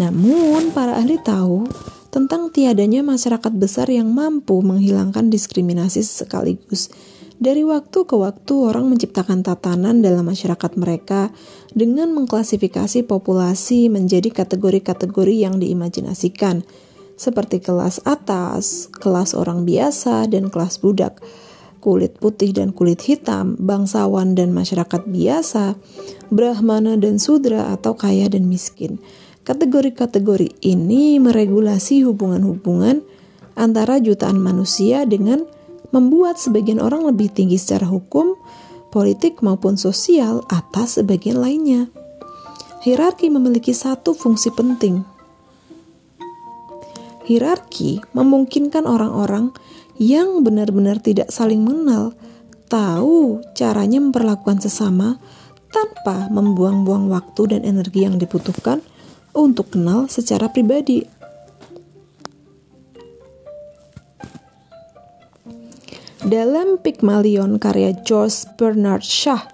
Namun, 0.00 0.72
para 0.72 0.96
ahli 0.96 1.20
tahu 1.20 1.68
tentang 2.10 2.50
tiadanya 2.50 3.06
masyarakat 3.06 3.52
besar 3.54 3.86
yang 3.86 4.10
mampu 4.10 4.58
menghilangkan 4.64 5.30
diskriminasi 5.30 6.02
sekaligus 6.02 6.90
dari 7.40 7.64
waktu 7.64 8.04
ke 8.04 8.14
waktu 8.20 8.52
orang 8.52 8.92
menciptakan 8.92 9.40
tatanan 9.40 10.04
dalam 10.04 10.28
masyarakat 10.28 10.76
mereka 10.76 11.32
dengan 11.72 12.12
mengklasifikasi 12.12 13.08
populasi 13.08 13.88
menjadi 13.88 14.28
kategori-kategori 14.28 15.36
yang 15.40 15.56
diimajinasikan, 15.56 16.68
seperti 17.20 17.60
kelas 17.60 18.00
atas, 18.08 18.88
kelas 18.88 19.36
orang 19.36 19.68
biasa, 19.68 20.24
dan 20.24 20.48
kelas 20.48 20.80
budak, 20.80 21.20
kulit 21.84 22.16
putih 22.16 22.56
dan 22.56 22.72
kulit 22.72 23.04
hitam, 23.04 23.60
bangsawan 23.60 24.32
dan 24.32 24.56
masyarakat 24.56 25.04
biasa, 25.04 25.76
brahmana 26.32 26.96
dan 26.96 27.20
sudra 27.20 27.76
atau 27.76 27.92
kaya 27.92 28.32
dan 28.32 28.48
miskin. 28.48 28.96
Kategori-kategori 29.44 30.64
ini 30.64 31.20
meregulasi 31.20 32.08
hubungan-hubungan 32.08 33.04
antara 33.52 34.00
jutaan 34.00 34.40
manusia 34.40 35.04
dengan 35.04 35.44
membuat 35.92 36.40
sebagian 36.40 36.80
orang 36.80 37.04
lebih 37.04 37.28
tinggi 37.28 37.60
secara 37.60 37.84
hukum, 37.84 38.32
politik 38.88 39.44
maupun 39.44 39.76
sosial 39.76 40.40
atas 40.48 40.96
sebagian 40.96 41.36
lainnya. 41.36 41.92
Hierarki 42.80 43.28
memiliki 43.28 43.76
satu 43.76 44.16
fungsi 44.16 44.48
penting. 44.56 45.19
Hierarki 47.24 48.00
memungkinkan 48.16 48.88
orang-orang 48.88 49.52
yang 50.00 50.40
benar-benar 50.40 50.98
tidak 51.04 51.28
saling 51.28 51.60
mengenal 51.60 52.16
tahu 52.72 53.44
caranya 53.52 54.00
memperlakukan 54.00 54.62
sesama 54.62 55.20
tanpa 55.68 56.30
membuang-buang 56.32 57.10
waktu 57.10 57.56
dan 57.56 57.62
energi 57.66 58.06
yang 58.08 58.16
dibutuhkan 58.16 58.80
untuk 59.34 59.74
kenal 59.74 60.08
secara 60.08 60.50
pribadi. 60.50 61.06
Dalam 66.20 66.78
Pygmalion 66.78 67.58
karya 67.58 67.96
George 68.06 68.46
Bernard 68.54 69.02
Shaw, 69.02 69.50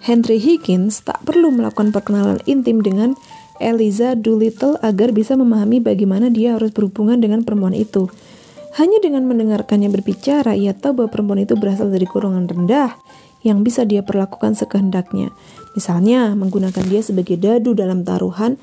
Henry 0.00 0.38
Higgins 0.38 1.02
tak 1.02 1.20
perlu 1.26 1.50
melakukan 1.50 1.90
perkenalan 1.90 2.40
intim 2.46 2.78
dengan 2.80 3.18
Eliza 3.58 4.16
Doolittle 4.16 4.80
agar 4.80 5.12
bisa 5.12 5.34
memahami 5.34 5.80
bagaimana 5.80 6.28
dia 6.28 6.56
harus 6.56 6.72
berhubungan 6.72 7.20
dengan 7.20 7.42
perempuan 7.42 7.76
itu. 7.76 8.08
Hanya 8.76 9.00
dengan 9.00 9.24
mendengarkannya 9.24 9.88
berbicara, 9.88 10.52
ia 10.52 10.76
tahu 10.76 11.00
bahwa 11.00 11.10
perempuan 11.12 11.40
itu 11.44 11.56
berasal 11.56 11.88
dari 11.88 12.04
golongan 12.04 12.44
rendah 12.44 12.92
yang 13.40 13.64
bisa 13.64 13.88
dia 13.88 14.04
perlakukan 14.04 14.52
sekehendaknya. 14.52 15.32
Misalnya, 15.72 16.36
menggunakan 16.36 16.84
dia 16.84 17.00
sebagai 17.00 17.40
dadu 17.40 17.72
dalam 17.72 18.04
taruhan 18.04 18.60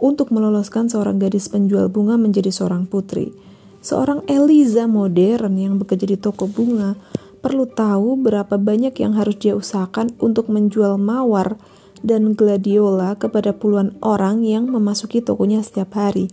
untuk 0.00 0.32
meloloskan 0.32 0.88
seorang 0.88 1.20
gadis 1.20 1.52
penjual 1.52 1.92
bunga 1.92 2.16
menjadi 2.16 2.48
seorang 2.48 2.88
putri. 2.88 3.36
Seorang 3.84 4.24
Eliza 4.28 4.88
modern 4.88 5.56
yang 5.56 5.76
bekerja 5.76 6.08
di 6.08 6.16
toko 6.16 6.48
bunga 6.48 6.96
perlu 7.40 7.64
tahu 7.64 8.20
berapa 8.20 8.60
banyak 8.60 8.92
yang 9.00 9.16
harus 9.16 9.36
dia 9.40 9.56
usahakan 9.56 10.12
untuk 10.20 10.52
menjual 10.52 11.00
mawar 11.00 11.56
dan 12.00 12.32
gladiola 12.32 13.16
kepada 13.16 13.52
puluhan 13.56 13.96
orang 14.00 14.44
yang 14.44 14.68
memasuki 14.68 15.20
tokonya 15.20 15.60
setiap 15.60 15.96
hari. 15.96 16.32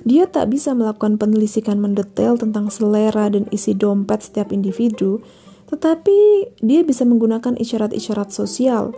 Dia 0.00 0.24
tak 0.24 0.48
bisa 0.48 0.72
melakukan 0.72 1.20
penelusuran 1.20 1.76
mendetail 1.76 2.40
tentang 2.40 2.72
selera 2.72 3.28
dan 3.28 3.44
isi 3.52 3.76
dompet 3.76 4.24
setiap 4.24 4.48
individu, 4.48 5.20
tetapi 5.68 6.48
dia 6.64 6.80
bisa 6.80 7.04
menggunakan 7.04 7.56
isyarat-isyarat 7.60 8.32
sosial. 8.32 8.96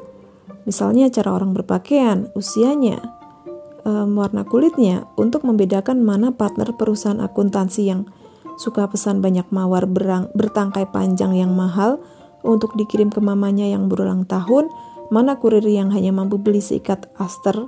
Misalnya 0.62 1.10
cara 1.10 1.34
orang 1.34 1.58
berpakaian, 1.58 2.30
usianya, 2.38 3.02
um, 3.82 4.14
warna 4.14 4.46
kulitnya 4.46 5.10
untuk 5.18 5.42
membedakan 5.42 6.06
mana 6.06 6.30
partner 6.30 6.70
perusahaan 6.78 7.18
akuntansi 7.18 7.82
yang 7.90 8.06
suka 8.54 8.86
pesan 8.86 9.18
banyak 9.18 9.50
mawar 9.50 9.90
berang, 9.90 10.30
bertangkai 10.38 10.86
panjang 10.94 11.34
yang 11.34 11.50
mahal 11.50 11.98
untuk 12.46 12.74
dikirim 12.78 13.10
ke 13.10 13.18
mamanya 13.18 13.66
yang 13.66 13.90
berulang 13.90 14.22
tahun, 14.22 14.70
mana 15.08 15.40
kurir 15.40 15.64
yang 15.64 15.90
hanya 15.90 16.12
mampu 16.12 16.38
beli 16.38 16.60
seikat 16.60 17.10
aster 17.18 17.66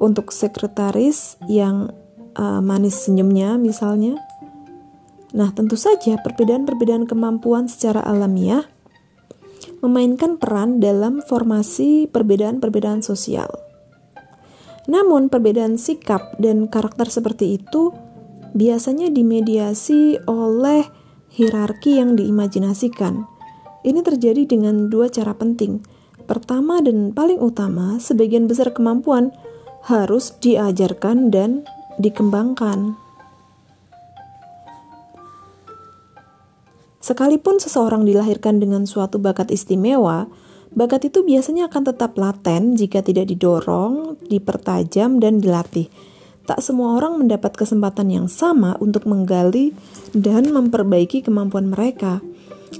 untuk 0.00 0.30
sekretaris 0.32 1.36
yang 1.50 1.92
uh, 2.38 2.62
manis 2.64 3.06
senyumnya 3.06 3.60
misalnya. 3.60 4.18
Nah, 5.32 5.48
tentu 5.56 5.80
saja 5.80 6.20
perbedaan-perbedaan 6.20 7.08
kemampuan 7.08 7.68
secara 7.68 8.04
alamiah 8.04 8.68
memainkan 9.80 10.36
peran 10.38 10.78
dalam 10.78 11.24
formasi 11.24 12.06
perbedaan-perbedaan 12.10 13.00
sosial. 13.00 13.48
Namun, 14.86 15.30
perbedaan 15.30 15.78
sikap 15.78 16.36
dan 16.42 16.68
karakter 16.68 17.08
seperti 17.08 17.58
itu 17.62 17.94
biasanya 18.52 19.08
dimediasi 19.08 20.20
oleh 20.28 20.84
hierarki 21.32 21.96
yang 21.96 22.18
diimajinasikan. 22.18 23.24
Ini 23.82 24.00
terjadi 24.04 24.46
dengan 24.46 24.92
dua 24.92 25.08
cara 25.08 25.32
penting. 25.34 25.82
Pertama 26.32 26.80
dan 26.80 27.12
paling 27.12 27.36
utama, 27.44 28.00
sebagian 28.00 28.48
besar 28.48 28.72
kemampuan 28.72 29.36
harus 29.84 30.32
diajarkan 30.40 31.28
dan 31.28 31.68
dikembangkan. 32.00 32.96
Sekalipun 37.04 37.60
seseorang 37.60 38.08
dilahirkan 38.08 38.64
dengan 38.64 38.88
suatu 38.88 39.20
bakat 39.20 39.52
istimewa, 39.52 40.24
bakat 40.72 41.12
itu 41.12 41.20
biasanya 41.20 41.68
akan 41.68 41.92
tetap 41.92 42.16
laten 42.16 42.80
jika 42.80 43.04
tidak 43.04 43.28
didorong, 43.28 44.16
dipertajam, 44.24 45.20
dan 45.20 45.36
dilatih. 45.36 45.92
Tak 46.48 46.64
semua 46.64 46.96
orang 46.96 47.20
mendapat 47.20 47.52
kesempatan 47.60 48.08
yang 48.08 48.24
sama 48.32 48.80
untuk 48.80 49.04
menggali 49.04 49.76
dan 50.16 50.48
memperbaiki 50.48 51.20
kemampuan 51.20 51.68
mereka. 51.68 52.24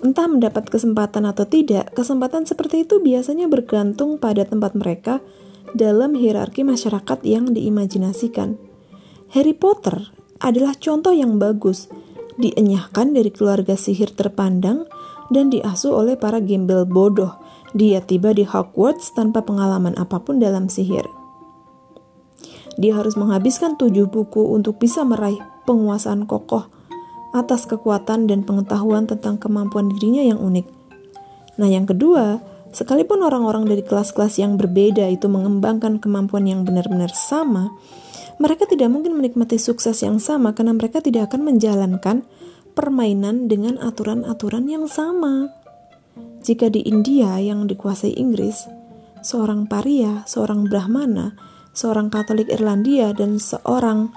Entah 0.01 0.25
mendapat 0.25 0.73
kesempatan 0.73 1.29
atau 1.29 1.45
tidak, 1.45 1.93
kesempatan 1.93 2.49
seperti 2.49 2.89
itu 2.89 3.05
biasanya 3.05 3.53
bergantung 3.53 4.17
pada 4.17 4.49
tempat 4.49 4.73
mereka 4.73 5.21
dalam 5.77 6.17
hierarki 6.17 6.65
masyarakat 6.65 7.21
yang 7.29 7.53
diimajinasikan. 7.53 8.57
Harry 9.37 9.53
Potter 9.53 10.09
adalah 10.41 10.73
contoh 10.81 11.13
yang 11.13 11.37
bagus 11.37 11.93
dienyahkan 12.41 13.13
dari 13.13 13.29
keluarga 13.29 13.77
sihir 13.77 14.17
terpandang 14.17 14.89
dan 15.29 15.53
diasuh 15.53 15.93
oleh 15.93 16.17
para 16.17 16.41
gembel 16.41 16.89
bodoh. 16.89 17.37
Dia 17.73 18.05
tiba 18.05 18.37
di 18.37 18.45
Hogwarts 18.45 19.17
tanpa 19.17 19.45
pengalaman 19.45 19.97
apa 19.97 20.21
pun 20.21 20.37
dalam 20.41 20.69
sihir. 20.69 21.09
Dia 22.77 22.97
harus 22.97 23.17
menghabiskan 23.21 23.77
tujuh 23.77 24.09
buku 24.09 24.53
untuk 24.53 24.81
bisa 24.81 25.05
meraih 25.05 25.41
penguasaan 25.69 26.25
kokoh 26.25 26.69
atas 27.33 27.65
kekuatan 27.65 28.29
dan 28.29 28.45
pengetahuan 28.45 29.09
tentang 29.09 29.41
kemampuan 29.41 29.89
dirinya 29.89 30.23
yang 30.23 30.39
unik. 30.39 30.67
Nah, 31.57 31.69
yang 31.69 31.89
kedua, 31.89 32.41
sekalipun 32.73 33.25
orang-orang 33.25 33.69
dari 33.69 33.85
kelas-kelas 33.85 34.41
yang 34.41 34.57
berbeda 34.57 35.09
itu 35.09 35.29
mengembangkan 35.29 36.01
kemampuan 36.01 36.49
yang 36.49 36.65
benar-benar 36.65 37.13
sama, 37.13 37.73
mereka 38.41 38.65
tidak 38.69 38.89
mungkin 38.93 39.17
menikmati 39.17 39.61
sukses 39.61 40.01
yang 40.01 40.17
sama 40.21 40.57
karena 40.57 40.73
mereka 40.77 41.05
tidak 41.05 41.33
akan 41.33 41.53
menjalankan 41.53 42.25
permainan 42.73 43.49
dengan 43.49 43.77
aturan-aturan 43.81 44.65
yang 44.69 44.89
sama. 44.89 45.53
Jika 46.43 46.73
di 46.73 46.83
India 46.85 47.39
yang 47.39 47.69
dikuasai 47.69 48.17
Inggris, 48.19 48.67
seorang 49.23 49.71
paria, 49.71 50.27
seorang 50.27 50.67
Brahmana, 50.67 51.39
seorang 51.73 52.11
Katolik 52.11 52.51
Irlandia, 52.51 53.15
dan 53.15 53.39
seorang 53.39 54.11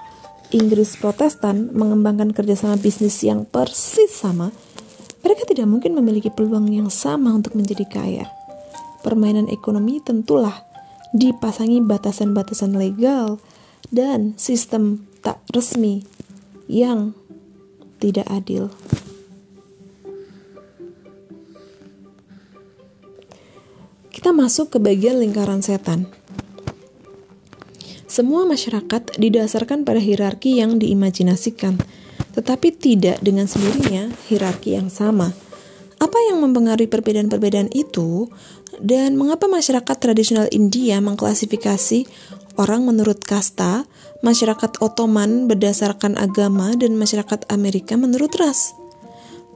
Inggris 0.54 0.94
Protestan 1.00 1.74
mengembangkan 1.74 2.30
kerjasama 2.30 2.78
bisnis 2.78 3.18
yang 3.26 3.42
persis 3.46 4.12
sama, 4.12 4.54
mereka 5.26 5.42
tidak 5.48 5.66
mungkin 5.66 5.98
memiliki 5.98 6.30
peluang 6.30 6.70
yang 6.70 6.86
sama 6.86 7.34
untuk 7.34 7.58
menjadi 7.58 7.82
kaya. 7.88 8.26
Permainan 9.02 9.50
ekonomi 9.50 9.98
tentulah 9.98 10.62
dipasangi 11.10 11.82
batasan-batasan 11.82 12.78
legal, 12.78 13.42
dan 13.90 14.34
sistem 14.38 15.06
tak 15.22 15.38
resmi 15.54 16.02
yang 16.66 17.14
tidak 18.02 18.26
adil. 18.26 18.70
Kita 24.10 24.34
masuk 24.34 24.74
ke 24.74 24.78
bagian 24.82 25.22
lingkaran 25.22 25.62
setan. 25.62 26.10
Semua 28.16 28.48
masyarakat 28.48 29.20
didasarkan 29.20 29.84
pada 29.84 30.00
hierarki 30.00 30.56
yang 30.56 30.80
diimajinasikan, 30.80 31.76
tetapi 32.32 32.72
tidak 32.72 33.20
dengan 33.20 33.44
sendirinya 33.44 34.08
hierarki 34.32 34.72
yang 34.72 34.88
sama. 34.88 35.36
Apa 36.00 36.18
yang 36.32 36.40
mempengaruhi 36.40 36.88
perbedaan-perbedaan 36.88 37.68
itu, 37.76 38.32
dan 38.80 39.20
mengapa 39.20 39.52
masyarakat 39.52 39.96
tradisional 40.00 40.48
India 40.48 40.96
mengklasifikasi 41.04 42.08
orang 42.56 42.88
menurut 42.88 43.20
kasta, 43.20 43.84
masyarakat 44.24 44.80
Ottoman 44.80 45.44
berdasarkan 45.44 46.16
agama, 46.16 46.72
dan 46.72 46.96
masyarakat 46.96 47.44
Amerika 47.52 48.00
menurut 48.00 48.32
ras. 48.40 48.72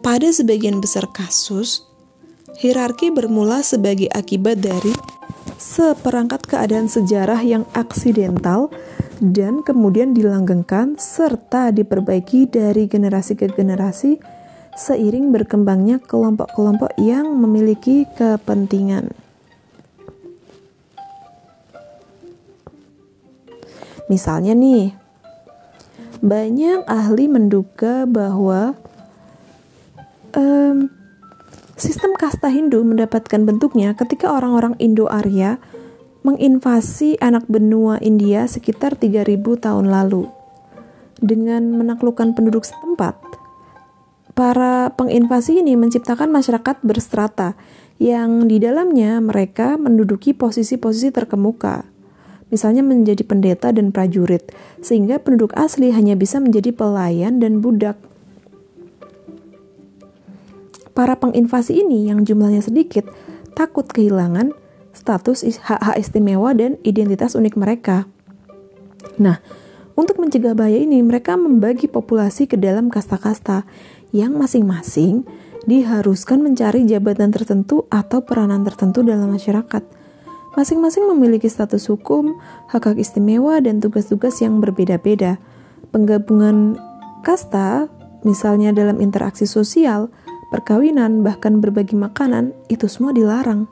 Pada 0.04 0.28
sebagian 0.28 0.84
besar 0.84 1.08
kasus, 1.08 1.88
hierarki 2.60 3.08
bermula 3.08 3.64
sebagai 3.64 4.12
akibat 4.12 4.60
dari 4.60 4.92
seperangkat 5.60 6.48
keadaan 6.48 6.88
sejarah 6.88 7.44
yang 7.44 7.68
aksidental 7.76 8.72
dan 9.20 9.60
kemudian 9.60 10.16
dilanggengkan 10.16 10.96
serta 10.96 11.68
diperbaiki 11.68 12.48
dari 12.48 12.88
generasi 12.88 13.36
ke 13.36 13.52
generasi 13.52 14.16
seiring 14.72 15.28
berkembangnya 15.28 16.00
kelompok-kelompok 16.00 16.96
yang 16.96 17.28
memiliki 17.36 18.08
kepentingan. 18.16 19.12
Misalnya 24.08 24.56
nih, 24.56 24.96
banyak 26.24 26.88
ahli 26.88 27.28
menduga 27.28 28.08
bahwa 28.08 28.72
um, 30.34 30.88
sistem 31.80 32.12
kasta 32.14 32.52
Hindu 32.52 32.84
mendapatkan 32.84 33.40
bentuknya 33.42 33.96
ketika 33.96 34.30
orang-orang 34.36 34.76
Indo-Arya 34.76 35.56
menginvasi 36.20 37.16
anak 37.18 37.48
benua 37.48 37.96
India 38.04 38.44
sekitar 38.44 39.00
3000 39.00 39.40
tahun 39.40 39.88
lalu. 39.88 40.28
Dengan 41.20 41.76
menaklukkan 41.76 42.36
penduduk 42.36 42.64
setempat, 42.68 43.16
para 44.36 44.92
penginvasi 44.96 45.60
ini 45.60 45.76
menciptakan 45.76 46.28
masyarakat 46.28 46.80
berstrata 46.84 47.56
yang 48.00 48.48
di 48.48 48.60
dalamnya 48.60 49.20
mereka 49.20 49.76
menduduki 49.76 50.32
posisi-posisi 50.32 51.12
terkemuka 51.12 51.90
misalnya 52.50 52.82
menjadi 52.82 53.22
pendeta 53.22 53.70
dan 53.70 53.94
prajurit, 53.94 54.50
sehingga 54.82 55.22
penduduk 55.22 55.54
asli 55.54 55.94
hanya 55.94 56.18
bisa 56.18 56.42
menjadi 56.42 56.74
pelayan 56.74 57.38
dan 57.38 57.62
budak. 57.62 57.96
Para 61.00 61.16
penginvasi 61.16 61.80
ini 61.80 62.12
yang 62.12 62.28
jumlahnya 62.28 62.60
sedikit 62.60 63.08
takut 63.56 63.88
kehilangan 63.88 64.52
status 64.92 65.48
hak-hak 65.64 65.96
istimewa 65.96 66.52
dan 66.52 66.76
identitas 66.84 67.32
unik 67.32 67.56
mereka. 67.56 68.04
Nah, 69.16 69.40
untuk 69.96 70.20
mencegah 70.20 70.52
bahaya 70.52 70.76
ini, 70.76 71.00
mereka 71.00 71.40
membagi 71.40 71.88
populasi 71.88 72.44
ke 72.44 72.60
dalam 72.60 72.92
kasta-kasta 72.92 73.64
yang 74.12 74.36
masing-masing 74.36 75.24
diharuskan 75.64 76.44
mencari 76.44 76.84
jabatan 76.84 77.32
tertentu 77.32 77.88
atau 77.88 78.20
peranan 78.20 78.60
tertentu 78.60 79.00
dalam 79.00 79.32
masyarakat 79.32 79.80
Masing-masing 80.50 81.06
memiliki 81.06 81.46
status 81.46 81.86
hukum, 81.86 82.36
hak-hak 82.74 82.98
istimewa, 82.98 83.62
dan 83.62 83.78
tugas-tugas 83.78 84.42
yang 84.42 84.58
berbeda-beda. 84.58 85.38
Penggabungan 85.94 86.74
kasta, 87.22 87.86
misalnya 88.26 88.74
dalam 88.74 88.98
interaksi 88.98 89.46
sosial, 89.46 90.10
perkawinan, 90.50 91.22
bahkan 91.24 91.62
berbagi 91.62 91.94
makanan, 91.96 92.52
itu 92.68 92.90
semua 92.90 93.14
dilarang. 93.14 93.70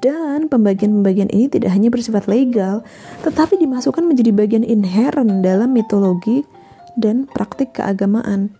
Dan 0.00 0.52
pembagian-pembagian 0.52 1.32
ini 1.32 1.48
tidak 1.48 1.72
hanya 1.72 1.88
bersifat 1.88 2.28
legal, 2.28 2.84
tetapi 3.24 3.56
dimasukkan 3.56 4.04
menjadi 4.04 4.32
bagian 4.32 4.64
inherent 4.64 5.40
dalam 5.40 5.72
mitologi 5.72 6.44
dan 6.96 7.24
praktik 7.28 7.76
keagamaan. 7.76 8.52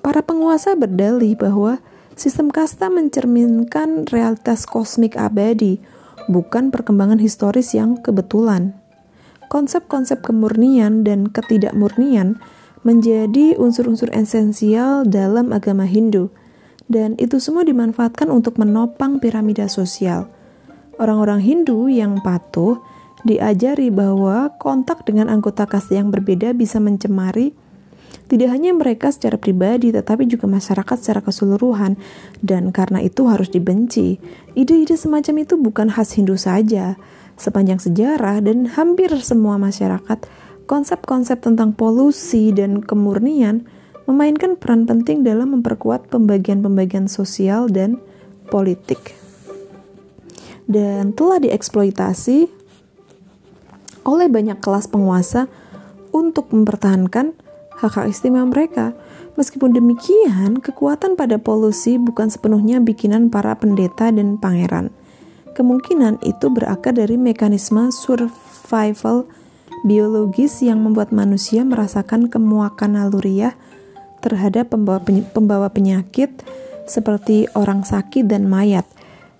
Para 0.00 0.24
penguasa 0.24 0.76
berdalih 0.76 1.36
bahwa 1.36 1.80
sistem 2.16 2.48
kasta 2.48 2.88
mencerminkan 2.88 4.08
realitas 4.08 4.64
kosmik 4.68 5.16
abadi, 5.16 5.80
bukan 6.28 6.70
perkembangan 6.70 7.18
historis 7.18 7.72
yang 7.72 7.98
kebetulan. 8.00 8.76
Konsep-konsep 9.50 10.22
kemurnian 10.22 11.02
dan 11.02 11.26
ketidakmurnian 11.26 12.38
menjadi 12.80 13.56
unsur-unsur 13.60 14.08
esensial 14.14 15.04
dalam 15.04 15.52
agama 15.52 15.84
Hindu, 15.84 16.32
dan 16.88 17.14
itu 17.20 17.38
semua 17.38 17.62
dimanfaatkan 17.62 18.32
untuk 18.32 18.56
menopang 18.56 19.20
piramida 19.20 19.68
sosial. 19.68 20.26
Orang-orang 20.96 21.40
Hindu 21.40 21.88
yang 21.88 22.20
patuh 22.20 22.80
diajari 23.24 23.92
bahwa 23.92 24.56
kontak 24.56 25.04
dengan 25.04 25.28
anggota 25.28 25.68
kasta 25.68 25.96
yang 26.00 26.08
berbeda 26.08 26.56
bisa 26.56 26.80
mencemari 26.80 27.52
tidak 28.30 28.54
hanya 28.54 28.70
mereka 28.70 29.10
secara 29.10 29.34
pribadi, 29.34 29.90
tetapi 29.90 30.22
juga 30.30 30.46
masyarakat 30.46 30.96
secara 31.02 31.18
keseluruhan, 31.18 31.98
dan 32.38 32.70
karena 32.70 33.02
itu 33.02 33.26
harus 33.26 33.50
dibenci. 33.50 34.22
Ide-ide 34.54 34.94
semacam 34.94 35.42
itu 35.42 35.58
bukan 35.58 35.90
khas 35.90 36.14
Hindu 36.14 36.38
saja. 36.38 36.94
Sepanjang 37.34 37.82
sejarah 37.82 38.38
dan 38.38 38.70
hampir 38.70 39.10
semua 39.18 39.58
masyarakat, 39.58 40.30
konsep-konsep 40.70 41.42
tentang 41.42 41.74
polusi 41.74 42.54
dan 42.54 42.78
kemurnian 42.78 43.66
memainkan 44.06 44.54
peran 44.54 44.86
penting 44.86 45.26
dalam 45.26 45.58
memperkuat 45.58 46.06
pembagian-pembagian 46.14 47.10
sosial 47.10 47.66
dan 47.66 47.98
politik. 48.46 49.18
Dan 50.70 51.10
telah 51.18 51.42
dieksploitasi 51.42 52.46
oleh 54.06 54.28
banyak 54.30 54.62
kelas 54.62 54.86
penguasa 54.86 55.50
untuk 56.14 56.54
mempertahankan 56.54 57.34
hak-hak 57.82 58.06
istimewa 58.06 58.46
mereka. 58.46 58.94
Meskipun 59.34 59.74
demikian, 59.74 60.62
kekuatan 60.62 61.18
pada 61.18 61.42
polusi 61.42 61.98
bukan 61.98 62.30
sepenuhnya 62.30 62.78
bikinan 62.78 63.26
para 63.26 63.58
pendeta 63.58 64.14
dan 64.14 64.38
pangeran. 64.38 64.94
Kemungkinan 65.50 66.22
itu 66.22 66.46
berakar 66.46 66.94
dari 66.94 67.18
mekanisme 67.18 67.90
survival 67.90 69.26
biologis 69.86 70.60
yang 70.64 70.84
membuat 70.84 71.12
manusia 71.12 71.64
merasakan 71.64 72.28
kemuakan 72.28 73.00
naluriah 73.00 73.56
terhadap 74.20 74.72
pembawa 75.32 75.68
penyakit 75.72 76.30
seperti 76.84 77.48
orang 77.56 77.86
sakit 77.86 78.28
dan 78.28 78.50
mayat. 78.50 78.84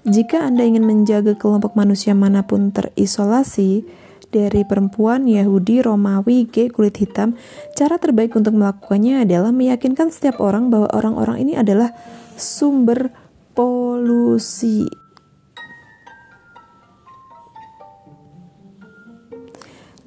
Jika 0.08 0.48
Anda 0.48 0.64
ingin 0.64 0.88
menjaga 0.88 1.36
kelompok 1.36 1.76
manusia 1.76 2.16
mana 2.16 2.48
pun 2.48 2.72
terisolasi, 2.72 3.84
dari 4.30 4.62
perempuan 4.62 5.26
Yahudi, 5.26 5.82
Romawi, 5.82 6.46
G, 6.46 6.70
kulit 6.70 7.02
hitam, 7.02 7.34
cara 7.74 7.98
terbaik 7.98 8.32
untuk 8.38 8.54
melakukannya 8.54 9.26
adalah 9.26 9.50
meyakinkan 9.50 10.14
setiap 10.14 10.38
orang 10.38 10.70
bahwa 10.70 10.86
orang-orang 10.94 11.42
ini 11.42 11.52
adalah 11.58 11.90
sumber 12.38 13.10
polusi. 13.58 14.86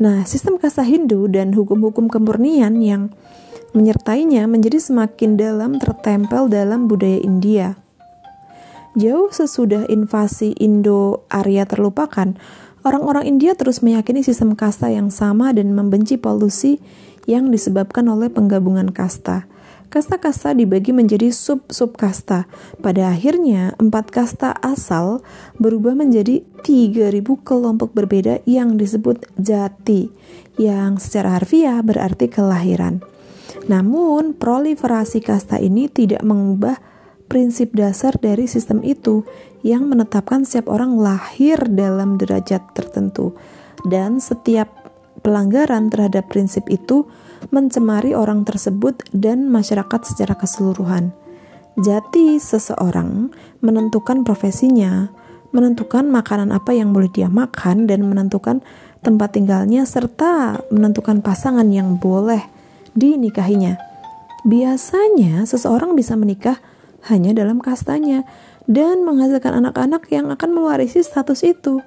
Nah, 0.01 0.25
sistem 0.25 0.57
kasta 0.57 0.81
Hindu 0.81 1.29
dan 1.29 1.53
hukum-hukum 1.53 2.09
kemurnian 2.09 2.81
yang 2.81 3.13
menyertainya 3.77 4.49
menjadi 4.49 4.81
semakin 4.81 5.37
dalam 5.37 5.77
tertempel 5.77 6.49
dalam 6.49 6.89
budaya 6.89 7.21
India. 7.21 7.77
Jauh 8.93 9.33
sesudah 9.33 9.89
invasi 9.89 10.53
Indo-Arya 10.53 11.65
terlupakan, 11.65 12.37
orang-orang 12.85 13.25
India 13.25 13.57
terus 13.57 13.81
meyakini 13.81 14.21
sistem 14.21 14.53
kasta 14.53 14.93
yang 14.93 15.09
sama 15.09 15.49
dan 15.49 15.73
membenci 15.73 16.21
polusi 16.21 16.77
yang 17.25 17.49
disebabkan 17.49 18.05
oleh 18.05 18.29
penggabungan 18.29 18.93
kasta. 18.93 19.49
Kasta-kasta 19.93 20.57
dibagi 20.57 20.89
menjadi 20.89 21.29
sub-sub 21.29 21.93
kasta. 21.93 22.49
Pada 22.81 23.13
akhirnya, 23.13 23.77
empat 23.77 24.09
kasta 24.09 24.49
asal 24.65 25.21
berubah 25.61 25.93
menjadi 25.93 26.41
3000 26.65 27.21
kelompok 27.45 27.93
berbeda 27.93 28.41
yang 28.49 28.73
disebut 28.73 29.21
jati, 29.37 30.09
yang 30.57 30.97
secara 30.97 31.37
harfiah 31.37 31.77
berarti 31.85 32.25
kelahiran. 32.25 33.05
Namun, 33.69 34.33
proliferasi 34.33 35.21
kasta 35.21 35.61
ini 35.61 35.85
tidak 35.85 36.25
mengubah 36.25 36.81
prinsip 37.29 37.77
dasar 37.77 38.17
dari 38.17 38.49
sistem 38.49 38.81
itu 38.81 39.29
yang 39.61 39.85
menetapkan 39.85 40.41
setiap 40.41 40.73
orang 40.73 40.97
lahir 40.97 41.69
dalam 41.69 42.17
derajat 42.17 42.65
tertentu 42.73 43.37
dan 43.85 44.17
setiap 44.17 44.73
pelanggaran 45.21 45.93
terhadap 45.93 46.33
prinsip 46.33 46.65
itu 46.73 47.05
mencemari 47.49 48.13
orang 48.13 48.45
tersebut 48.47 49.03
dan 49.11 49.49
masyarakat 49.49 50.01
secara 50.05 50.37
keseluruhan. 50.37 51.11
Jati 51.73 52.37
seseorang 52.37 53.33
menentukan 53.65 54.21
profesinya, 54.21 55.09
menentukan 55.49 56.05
makanan 56.05 56.53
apa 56.53 56.77
yang 56.77 56.93
boleh 56.93 57.09
dia 57.09 57.27
makan 57.27 57.89
dan 57.89 58.05
menentukan 58.05 58.61
tempat 59.03 59.35
tinggalnya 59.35 59.83
serta 59.83 60.63
menentukan 60.69 61.19
pasangan 61.19 61.65
yang 61.67 61.97
boleh 61.97 62.45
dinikahinya. 62.93 63.75
Biasanya 64.45 65.43
seseorang 65.49 65.97
bisa 65.97 66.13
menikah 66.13 66.61
hanya 67.09 67.35
dalam 67.35 67.59
kastanya 67.59 68.23
dan 68.69 69.03
menghasilkan 69.03 69.59
anak-anak 69.59 70.07
yang 70.07 70.31
akan 70.31 70.49
mewarisi 70.55 71.03
status 71.03 71.43
itu. 71.43 71.83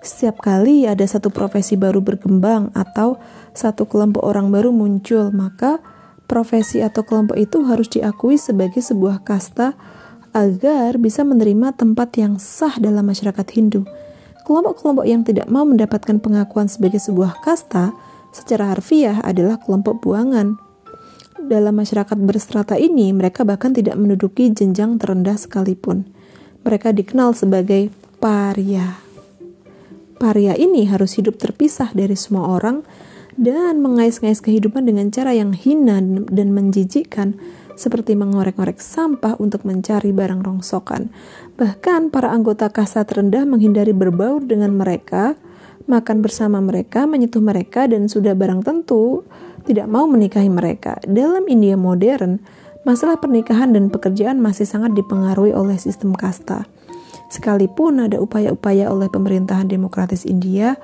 Setiap 0.00 0.40
kali 0.40 0.88
ada 0.88 1.04
satu 1.04 1.28
profesi 1.28 1.76
baru 1.76 2.00
berkembang 2.00 2.72
atau 2.72 3.20
satu 3.52 3.84
kelompok 3.84 4.24
orang 4.24 4.48
baru 4.48 4.72
muncul, 4.72 5.28
maka 5.28 5.84
profesi 6.24 6.80
atau 6.80 7.04
kelompok 7.04 7.36
itu 7.36 7.68
harus 7.68 7.92
diakui 7.92 8.40
sebagai 8.40 8.80
sebuah 8.80 9.20
kasta 9.20 9.76
agar 10.32 10.96
bisa 10.96 11.20
menerima 11.20 11.76
tempat 11.76 12.16
yang 12.16 12.40
sah 12.40 12.80
dalam 12.80 13.04
masyarakat 13.04 13.44
Hindu. 13.52 13.84
Kelompok-kelompok 14.48 15.04
yang 15.04 15.20
tidak 15.20 15.52
mau 15.52 15.68
mendapatkan 15.68 16.16
pengakuan 16.16 16.70
sebagai 16.70 17.02
sebuah 17.02 17.44
kasta 17.44 17.92
secara 18.32 18.72
harfiah 18.72 19.20
adalah 19.20 19.60
kelompok 19.60 20.00
buangan. 20.00 20.56
Dalam 21.44 21.76
masyarakat 21.76 22.16
berstrata 22.24 22.78
ini, 22.78 23.12
mereka 23.12 23.42
bahkan 23.42 23.74
tidak 23.74 23.98
menduduki 23.98 24.48
jenjang 24.54 24.96
terendah 24.96 25.36
sekalipun. 25.36 26.08
Mereka 26.62 26.94
dikenal 26.94 27.34
sebagai 27.34 27.90
paria. 28.22 29.09
Paria 30.20 30.52
ini 30.52 30.84
harus 30.84 31.16
hidup 31.16 31.40
terpisah 31.40 31.96
dari 31.96 32.12
semua 32.12 32.52
orang 32.52 32.84
dan 33.40 33.80
mengais-ngais 33.80 34.44
kehidupan 34.44 34.84
dengan 34.84 35.08
cara 35.08 35.32
yang 35.32 35.56
hina 35.56 35.96
dan 36.28 36.52
menjijikkan, 36.52 37.40
seperti 37.72 38.12
mengorek-ngorek 38.12 38.76
sampah 38.84 39.40
untuk 39.40 39.64
mencari 39.64 40.12
barang 40.12 40.44
rongsokan. 40.44 41.08
Bahkan 41.56 42.12
para 42.12 42.36
anggota 42.36 42.68
kasta 42.68 43.00
terendah 43.08 43.48
menghindari 43.48 43.96
berbaur 43.96 44.44
dengan 44.44 44.76
mereka 44.76 45.40
makan 45.88 46.20
bersama 46.20 46.60
mereka, 46.60 47.08
menyentuh 47.08 47.40
mereka, 47.40 47.88
dan 47.88 48.06
sudah 48.06 48.36
barang 48.36 48.60
tentu 48.60 49.24
tidak 49.64 49.88
mau 49.88 50.04
menikahi 50.04 50.52
mereka. 50.52 51.00
Dalam 51.08 51.48
India 51.48 51.80
modern, 51.80 52.44
masalah 52.84 53.16
pernikahan 53.16 53.72
dan 53.72 53.88
pekerjaan 53.88 54.36
masih 54.38 54.68
sangat 54.68 54.92
dipengaruhi 54.92 55.56
oleh 55.56 55.80
sistem 55.80 56.12
kasta. 56.12 56.68
Sekalipun 57.30 58.10
ada 58.10 58.18
upaya-upaya 58.18 58.90
oleh 58.90 59.06
pemerintahan 59.06 59.70
demokratis 59.70 60.26
India 60.26 60.74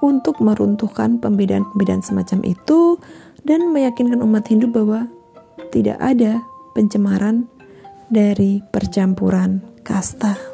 untuk 0.00 0.40
meruntuhkan 0.40 1.20
pembedaan-pembedaan 1.20 2.00
semacam 2.00 2.40
itu 2.48 2.96
dan 3.44 3.68
meyakinkan 3.68 4.24
umat 4.24 4.48
Hindu 4.48 4.72
bahwa 4.72 5.12
tidak 5.68 6.00
ada 6.00 6.40
pencemaran 6.72 7.46
dari 8.08 8.64
percampuran 8.72 9.60
kasta. 9.84 10.49